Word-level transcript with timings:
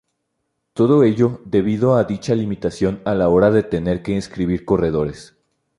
Todo 0.73 1.03
ello 1.03 1.41
debido 1.45 1.93
a 1.93 2.05
dicha 2.05 2.33
limitación 2.33 3.03
a 3.05 3.13
la 3.13 3.29
hora 3.29 3.51
de 3.51 3.61
tener 3.61 4.01
que 4.01 4.13
inscribir 4.13 4.65
corredores. 4.65 5.37